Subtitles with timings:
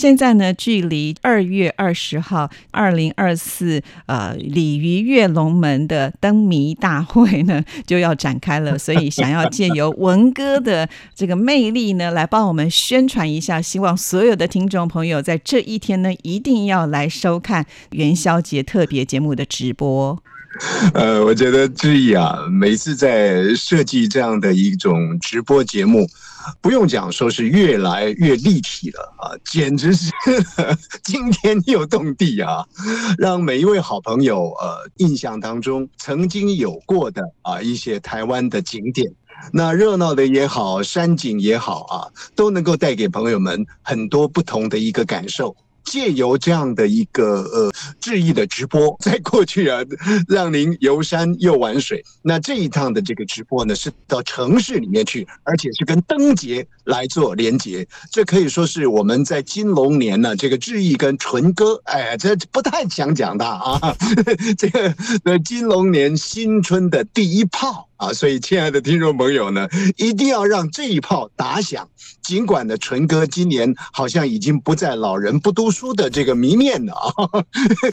[0.00, 20.22] 现在呢，距离二月二十号二零二四呃鲤鱼跃龙门的灯谜大会呢就要展开了， 所以想要借由文哥的这个魅力呢，来帮我们宣传一下，希望所有的听众朋友在这一天呢，一定要来收看元宵节特别节目的直播。
[20.94, 26.08] 呃，我觉得志毅啊，每次在设计这样的一种直播节目。
[26.62, 30.10] 不用讲，说是越来越立体了啊，简直是
[31.04, 32.64] 惊天又动地啊！
[33.18, 39.12] 让每一位好朋友呃印象当中曾经有过的啊一些台湾的景点，
[39.52, 45.54] 那热闹的也好，山景也好啊，都能够带给朋友们很多不同的一个感受。
[45.84, 49.80] 借由这样的一个呃致意的直播， 在过去啊，
[50.28, 52.02] 让您游山又玩水。
[52.22, 57.86] 那这一趟的这个直播呢，是到城市里面去，而且是跟灯节来做连接。
[58.10, 63.96] 这可以说是我们在金龙年呢，这个致意跟纯哥，哎，这不太想讲的啊。
[64.56, 64.94] 这个
[65.24, 67.89] 呃金龙年新春的第一炮。
[68.00, 71.86] 啊，所以亲爱的听众朋友呢，一定要让这一炮打响。
[72.22, 77.12] 尽管呢，纯哥今年好像已经不在老人不读书的这个谜面了啊，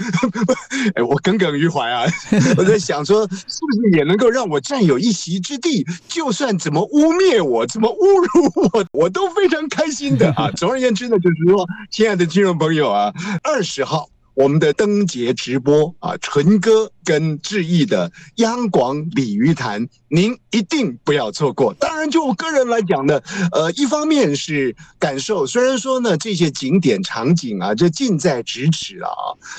[0.95, 2.05] 哎，我耿耿于怀啊，
[2.57, 5.85] 我在想说，是不是也能够让我占有一席之地？
[6.07, 10.49] 就算怎么污蔑我，怎么侮辱我，我都非常开心的啊。
[10.51, 13.13] 总而言之呢，就是说，亲爱的听众朋友啊，
[13.43, 14.07] 二十号
[14.37, 16.91] 我们的灯节直播啊，纯哥。
[17.07, 21.73] 跟志毅的央广鲤鱼潭，您一定不要错过。
[21.73, 29.09] 当然，就我个人来讲呢，呃，一方面是感受，虽然说呢这些景点场景啊，这近在咫尺啊，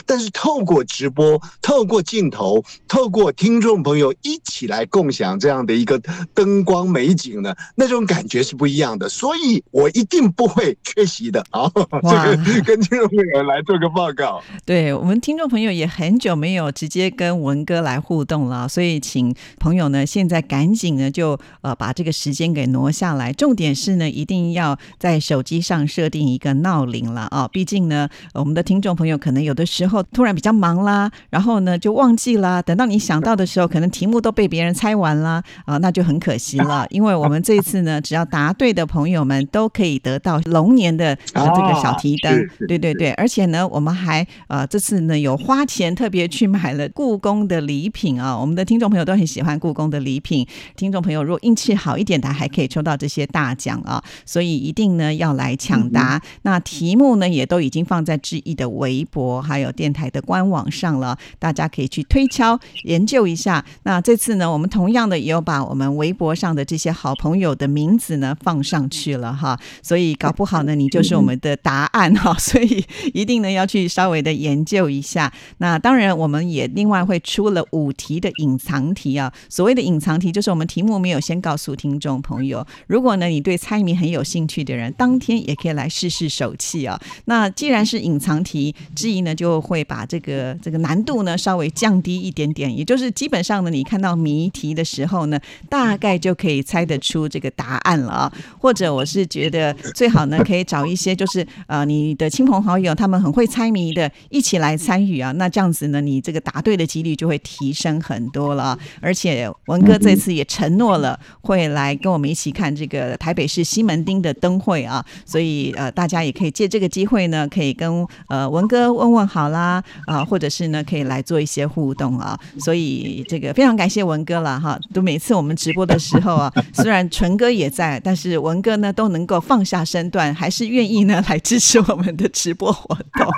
[0.05, 6.01] 但是透过直播，透过镜头，透过听众朋友一起来共享这样的一个
[6.35, 9.09] 灯光美景呢，那种感觉是不一样的。
[9.09, 11.71] 所以我一定不会缺席的 啊！
[12.03, 14.43] 这个跟听众朋友来做个报告。
[14.67, 17.29] 对我们听众朋友也很久没有直接跟。
[17.39, 23.33] 文哥来互动了，所以请朋友呢，现在赶紧呢就呃把这个时间给挪下来。
[23.33, 27.49] 重点是呢，一定要在手机上设定一个闹铃了啊！
[27.49, 32.61] 毕竟呢，我们的听众朋友可能有的时候突然比较忙啦，然后呢就忘记啦。
[32.61, 36.85] 等到你想到的时候，可能题目都被别人猜完了啊，那就很可惜了。
[36.91, 47.29] 因为我们这一次呢，只要答对的朋友们都可以得到龙年的这个小提灯，对对对，而且呢，我们还呃这次呢有花钱特别去买了故宫。
[47.29, 50.28] 宫的礼品啊，我们的听众朋友都很喜欢故宫的礼品。
[50.77, 56.21] 听众朋友，如果运气好一点的，还可以抽到这些大奖啊，所以一定呢要来抢答。
[56.43, 63.65] 那题目呢也都已经放在志毅的微博还有电台的官网上了，大家可以去推敲研究一下。
[63.85, 72.85] 那这次呢，我们同样的也有把我们微博上的这些好朋友的名字呢放上去了哈，所以搞不好呢你就是我们的答案哈， 所以
[73.15, 75.33] 一定呢要去稍微的研究一下。
[75.59, 77.23] 那当然，我们也另外会。
[77.29, 82.67] 出了五题的隐藏题啊，所谓的隐藏题就是我们题目没有先告诉听众朋友。
[82.87, 86.99] 如果呢你对猜谜很有兴趣的人，当天也可以来试试手气啊。
[87.25, 98.33] 那既然是隐藏题，之一呢就会把这个这个难度呢稍微降低一点点，也就是基本上呢你看到谜题的时候呢，大概就可以猜得出这个答案了啊。
[98.59, 105.33] 或者我是觉得最好呢可以找一些就是呃你的亲朋好友，他们很会猜谜的，一起来参与啊。
[105.33, 107.09] 那这样子呢，你这个答对的几率。
[107.19, 133.31] 就会提升很多了，而且文哥这次也承诺了会来跟我们一起看这个台北市西门町的灯会啊，所以呃大家也可以借这个机会呢，可以跟呃文哥问问好啦啊，或者是呢可以来做一些互动啊，所以这个非常感谢文哥了哈，都每次我们直播的时候啊， 虽然纯哥也在，但是文哥呢都能够放下身段，还是愿意呢来支持我们的直播活动。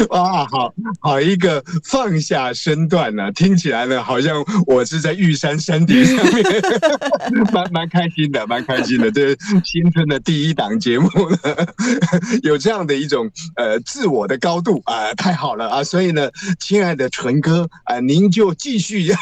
[0.10, 6.44] 哇，好好一个放下身段呢，听起来呢，好像我是在玉山山顶上面，
[7.52, 9.10] 蛮蛮开心的，蛮开心的。
[9.10, 11.38] 这新春的第一档节目呢，
[12.42, 15.84] 有这样的一种呃自我的高度啊，太好了啊！
[15.84, 19.12] 所以呢，亲爱的纯哥啊，您就继续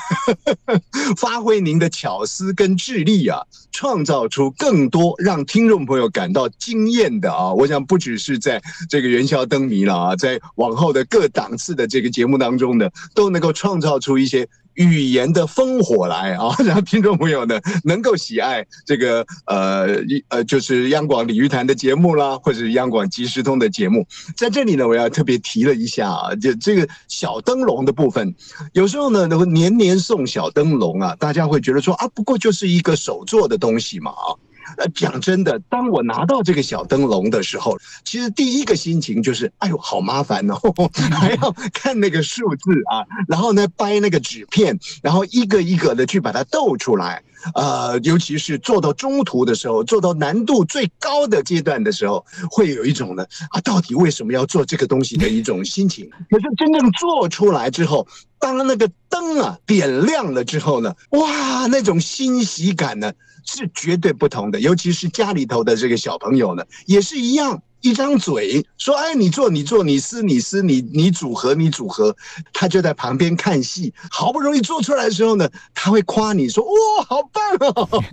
[1.17, 3.41] 发挥您的巧思跟智力啊，
[3.73, 7.53] 创造出更多让听众朋友感到惊艳的啊！
[7.53, 24.07] 我想不只是在这个元宵灯谜了啊，在往后的各档次的这个节目当中呢，都能够创造出一些语言的烽火来啊， 让听众朋友呢能够喜爱这个呃一呃就是央广鲤鱼潭的节目啦，或者是央广即时通的节目。
[24.37, 28.35] 在这里呢，我要特别提了一下啊，就这个小灯笼的部分，
[28.73, 34.37] 有时候呢，年年送小灯笼啊，大家会觉得说啊，不过就是一个手做的东西嘛啊。
[34.77, 40.59] 呃，讲真的，当我拿到这个小灯笼的时候，其实第一个心情就是，哎呦，好麻烦哦，
[41.13, 47.23] 还要看那个数字啊，然后呢掰那个纸片，然后一个一个的去把它斗出来。
[47.55, 56.11] 呃，尤其是做到中途的时候，做到难度最高的阶段的时候，会有一种呢啊，到底为什么要做这个东西的一种心情。
[56.29, 58.05] 可是真正做出来之后，
[58.39, 63.13] 当那个灯啊点亮了之后呢，哇，那种欣喜感呢。
[63.51, 72.15] 是绝对不同的，尤其是家里头的这个小朋友呢，也是一样，一张嘴说：“哎，你做，你做，你撕，你撕，你你组合，你组合。”
[72.53, 78.05] 他就在旁边看戏，好不容易做出来的时候呢，他会夸你说：“哇，好棒哦！”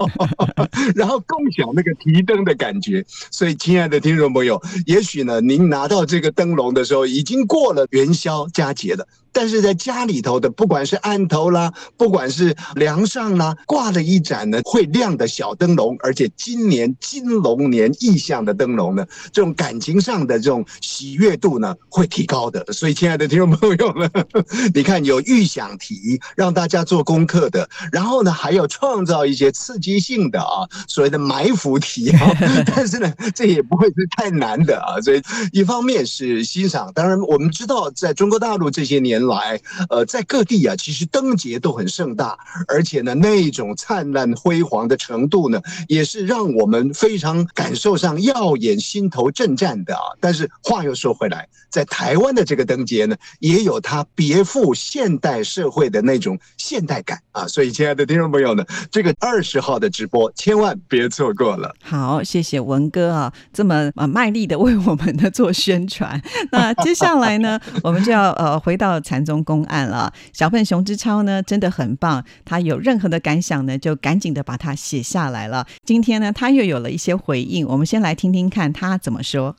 [0.96, 3.06] 然后共享那个提灯的感觉。
[3.30, 9.06] 所以，亲爱的听众朋友，也许呢，您拿到这个灯笼的时候，已经过了元宵佳节了。
[9.36, 22.66] 但是在家里头的，不管是案头啦，不管是梁上啦，挂了一盏呢会亮的小灯笼，而且今年金龙年意象的灯笼呢，这种感情上的这种喜悦度呢会提高的。
[22.72, 24.10] 所以，亲爱的听众朋友们，
[24.74, 32.14] 你看有预想题让大家做功课的，然后呢还有创造一些刺激性的啊，所谓的埋伏题。
[32.74, 34.96] 但是呢，这也不会是太难的啊。
[35.02, 35.22] 所以
[35.52, 39.36] 一方面是欣赏，当然我们知道在中国大陆这些年年。
[39.36, 42.38] 来，呃，在各地啊，其实灯节都很盛大，
[42.70, 50.02] 而且呢，那种灿烂辉煌的程度呢，也是让我们非常感受上耀眼、心头震颤的啊。
[50.22, 57.48] 但是话又说回来，在台湾的这个灯节呢，也有它别赴现代社会的那种现代感啊。
[57.48, 61.76] 所以，亲爱的听众朋友呢，这个二十号的直播千万别错过了。
[61.84, 66.22] 好，谢谢文哥啊，这么啊卖力的为我们的做宣传。
[66.52, 69.15] 那接下来呢，我们就要呃回到财。
[69.16, 75.66] 禅宗公案了，小笨熊之超呢真的很棒，他有任何的感想呢，就赶紧的把它写下来了。
[75.86, 79.56] 今天呢，他又有了一些回应，我们先来听听看他怎么说。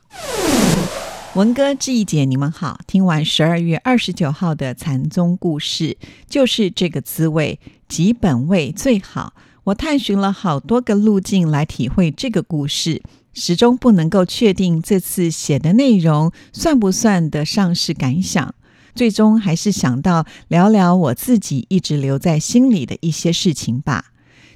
[1.33, 5.97] 文哥、志毅姐，你们好，听完十二月二十九号的禅宗故事，
[6.29, 9.33] 就是这个滋味，即本味最好。
[9.63, 13.01] 我探寻了好多个路径来体会这个故事，
[13.33, 18.53] 始终不能够确定这次写的内容算不算得上是感想。
[18.97, 24.05] 最终还是想到聊聊我自己一直留在心里的一些事情吧。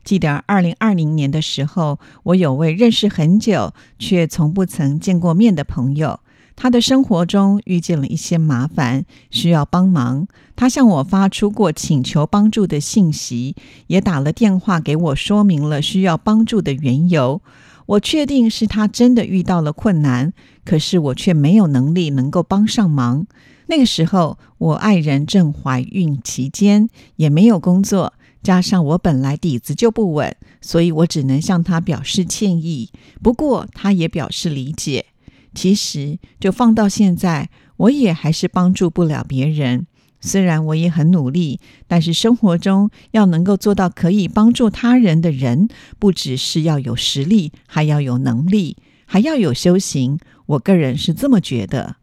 [0.03, 6.21] 记得二零二零年的时候，我有位认识很久却从不曾见过面的朋友，
[6.55, 10.27] 他的生活中遇见了一些麻烦，需要帮忙。
[10.55, 13.55] 他向我发出过请求帮助的信息，
[13.85, 17.44] 也打了电话给我，说明了需要帮助的缘由。
[17.87, 23.25] 我确定是他真的遇到了困难，可是我却没有能力能够帮上忙。
[23.67, 28.13] 那个时候，我爱人正怀孕期间，也没有工作，
[28.44, 32.89] 加上我本来底子就不稳，所以我只能向他表示歉意。
[33.21, 35.06] 不过，他也表示理解。
[35.53, 39.87] 其实，就放到现在，我也还是帮助不了别人。
[40.19, 50.19] 虽然我也很努力，但是生活中要能够做到可以帮助他人的人，不只是要有实力，还要有能力，还要有修行。
[50.51, 51.95] 我个人是这么觉得。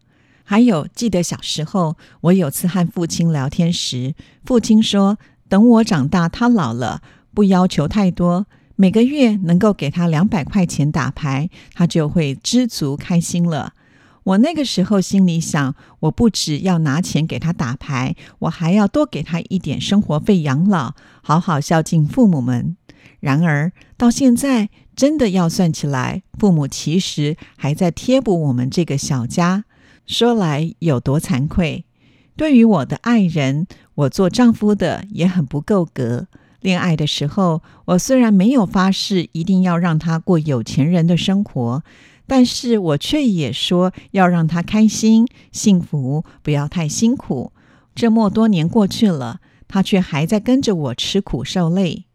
[0.45, 4.15] 还有，记得小时候，我有次和父亲聊天时，
[4.45, 7.03] 父亲说：“等我长大，他老了，
[7.35, 13.75] 不要求太多，每个月能够给他两百块钱打牌，他就会知足开心了。”
[14.25, 22.77] 我那个时候心里想，我不只要拿钱给他打牌，我还要多给他一点生活费养老，好好孝敬父母们。
[23.21, 29.65] 然而到现在，真的要算起来，父母其实还在贴补我们这个小家。
[30.09, 31.85] 说来有多惭愧，
[32.35, 36.27] 对于我的爱人，我做丈夫的也很不够格。
[36.61, 41.85] 恋爱的时候，我虽然没有发誓一定要让他过有钱人的生活，
[42.27, 47.53] 但是我却也说要让他开心、幸福，不要太辛苦。
[47.95, 49.39] 这么多年过去了，
[49.69, 52.07] 他却还在跟着我吃苦受累。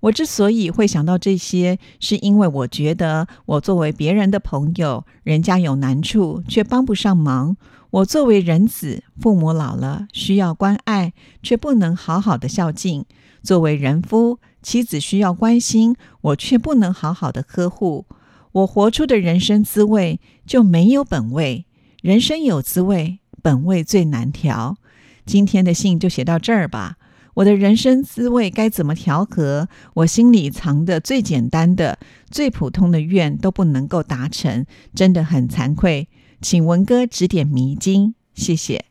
[0.00, 7.56] 我之所以会想到这些，是因为我觉得我作为别人的朋友，人家有难处却帮不上忙；
[7.90, 11.12] 我作为人子，父母老了需要关爱，
[11.42, 13.02] 却不能好好的孝敬；
[13.42, 18.06] 作为人夫，妻子需要关心，我却不能好好的呵护。
[18.52, 21.66] 我活出的人生滋味就没有本味。
[22.02, 24.76] 人生有滋味，本味最难调。
[25.26, 26.97] 今天的信就写到这儿吧。
[27.38, 29.68] 我的人生滋味该怎么调和？
[29.94, 31.96] 我心里藏的最简单的、
[32.30, 36.08] 最普通的愿都不能够达成，真的很惭愧，
[36.40, 38.84] 请文哥指点迷津，谢谢。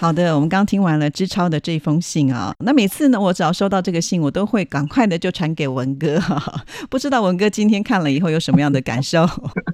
[0.00, 2.54] 好的，我们刚听完了知超的这封信啊。
[2.60, 6.22] 那每次呢，我只要收到这个信，我都会赶快的就传给文哥。
[6.88, 9.28] 不知道文哥今天看了以后有什么样的感受？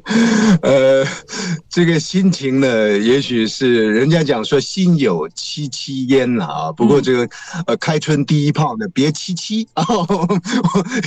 [0.63, 1.07] 呃，
[1.69, 6.73] 这个心情呢，也许是人家讲说心有戚戚焉了啊。
[6.73, 7.29] 不过这个
[7.67, 9.85] 呃，开春第一炮呢，别戚戚 啊，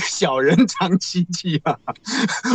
[0.06, 1.76] 小人常戚戚啊。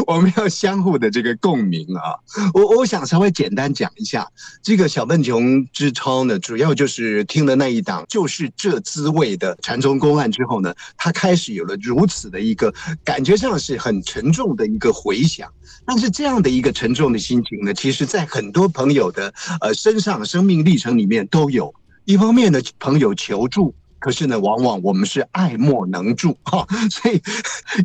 [0.07, 2.15] 我们要相互的这个共鸣啊。
[2.53, 4.25] 我我想稍微简单讲一下
[4.61, 6.39] 这个小笨熊之超呢。
[6.53, 12.71] 主要就是听了那一档，就是这滋味的禅宗公案之后呢，他开始有了如此的一个
[13.03, 15.51] 感觉上是很沉重的一个回响。
[15.83, 21.73] 但是这样的一个沉重的心情呢，其实在很多朋友的呃身上生命历程里面都有。
[22.05, 23.73] 一方面呢，朋友求助。
[24.03, 27.21] 可是呢，往往我们是爱莫能助哈，所以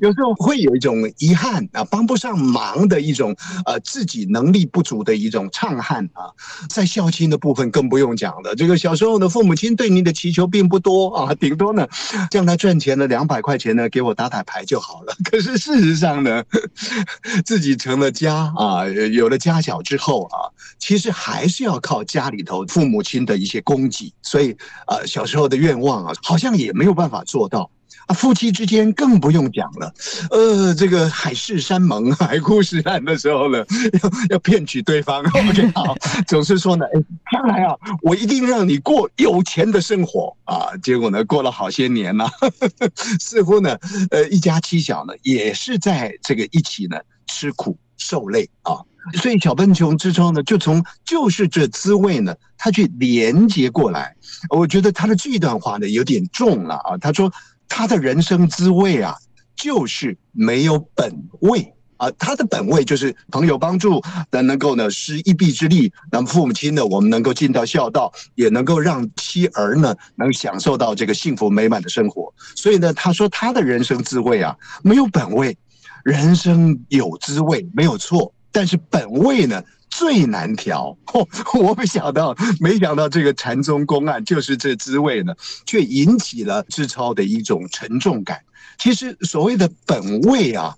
[0.01, 6.27] 有时候会有一种遗憾啊，帮不上忙的一种呃自己能力不足的一种怅憾啊。
[6.69, 11.87] 在孝亲的部分更不用讲了，这个小时候呢，父母亲对你的祈求并不多啊，顶多呢
[12.33, 15.15] 将来赚钱的两百块钱呢给我打打牌就好了。
[15.31, 16.43] 可是事实上呢，
[17.47, 24.51] 自己成了家啊，有了家小之后啊，其实还是要靠家里头父母亲的一些供给，所以
[24.87, 26.08] 啊，小时候的愿望。
[26.23, 27.71] 好像也没有办法做到
[28.07, 29.93] 啊，夫妻之间更不用讲了。
[30.31, 33.59] 呃，这个海誓山盟、海枯石烂的时候呢，
[34.03, 35.23] 要 要骗取对方。
[35.33, 35.95] OK，好，
[36.27, 37.01] 总是说呢，哎，
[37.33, 40.69] 将来啊，我一定让你过有钱的生活啊。
[40.83, 42.31] 结果呢，过了好些年了，
[43.21, 43.77] 似乎呢，
[44.11, 46.97] 呃，一家七小呢，也是在这个一起呢
[47.27, 48.81] 吃苦受累啊。
[49.15, 54.15] 所以小笨熊之后呢，就从就是这滋味呢，他去连接过来。
[54.51, 56.99] 我觉得他的这段话呢有点重了啊。
[56.99, 57.33] 他说
[57.69, 59.15] 他的人生滋味啊，
[59.57, 62.11] 就是没有本位啊。
[62.19, 72.33] 他的本位就是朋友帮助，能能够呢施一臂之力，那么父母亲呢，我们能够尽到孝道，也能够让妻儿呢能享受到这个幸福美满的生活。
[72.55, 75.57] 所以呢，他说他的人生滋味啊，没有本位，
[76.05, 78.35] 人生有滋味没有错。
[78.53, 80.97] 但是本位呢最难调，
[81.59, 88.41] 我没想到，没想到这个禅宗公案就是这滋味呢，却引起了志超的一种沉重感。
[88.79, 90.77] 其实所谓的本位啊，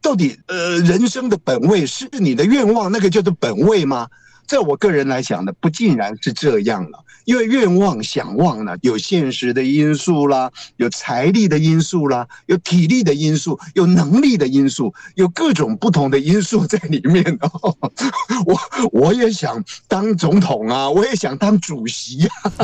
[0.00, 4.08] 到底呃人生的本位是你的愿望那个叫做本位吗？
[4.46, 7.04] 在我个人来讲呢，不尽然是这样了。
[7.24, 17.76] 因为愿望、想望呢，有现实的因素啦，有财力的因素啦，有体力的因素，有能力的因素，有各种不同的因素在里面哦。
[18.44, 22.58] 我我也想当总统啊，我也想当主席 啊，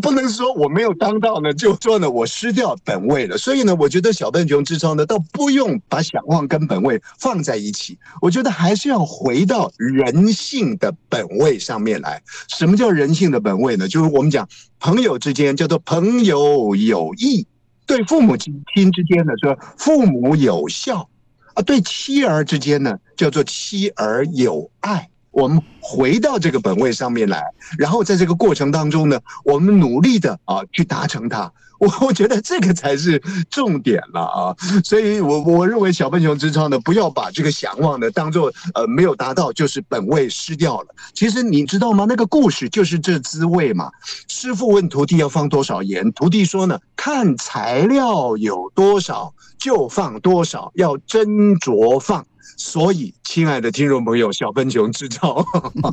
[0.00, 3.36] 不能说我没有当到呢，就说呢我失掉本位了。
[3.36, 7.98] 所以呢，我觉得小笨熊之中呢，倒不用把想望跟本位放在一起。
[8.20, 12.22] 我觉得还是要回到人性的本位上面来。
[12.48, 13.58] 什么叫人性的本？
[13.58, 14.48] 位呢，就是我们讲
[14.78, 17.46] 朋友之间叫做朋友有义，
[17.86, 18.54] 对父母亲
[18.92, 21.08] 之间呢说父母有孝
[21.54, 25.08] 啊，对妻儿之间呢叫做妻儿有爱。
[25.30, 27.42] 我们回到这个本位上面来，
[27.78, 31.52] 然后在这个过程当中呢，我们努力的啊去达成它。
[31.78, 34.56] 我 我觉得这个才是重点了啊！
[34.82, 40.88] 所以，我我认为小笨熊之超呢，不要把这个想望呢当做呃没有达到，就是本位失掉了。
[41.14, 42.04] 其实你知道吗？
[42.08, 43.92] 那个故事就是这滋味嘛。
[44.26, 52.26] 师傅问徒弟要放多少盐，徒弟说呢，看材料有多少就放多少，要斟酌放。
[52.56, 55.44] 所以，亲爱的听众朋友，小笨熊知道，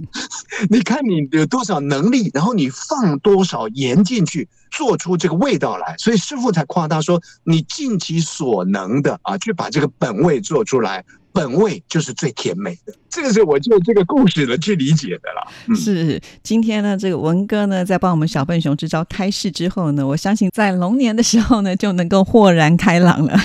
[0.69, 5.95] 你看你有多少能力，然后你放多少盐进去，做出这个味道来。
[5.97, 15.75] 所以师傅才夸他说：“你尽其所能的啊，去把这个本味做出来，本味就是最甜美的。”这个是我就这个故事的去理解的了。
[15.75, 23.39] 是今天呢，这个文哥呢，在帮我们小笨熊支招开示之后呢，我相信在龙年的时候呢，就能够豁然开朗了。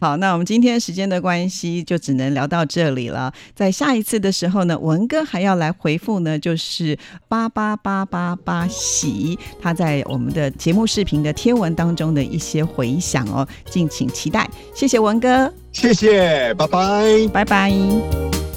[0.00, 3.32] 好，那我们今天时间的关系，就只能聊到这里了。
[3.54, 6.96] 在下一次的时候呢，文哥还要来回复呢，就是
[7.28, 14.48] 八八八八八喜他在我们的节目视频的贴文当中的一些回响哦，敬请期待。
[14.74, 18.47] 谢谢文哥，谢谢，拜拜，拜拜。